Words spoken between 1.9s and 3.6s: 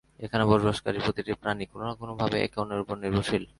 কোন ভাবে একে অন্যের উপর নির্ভরশীল।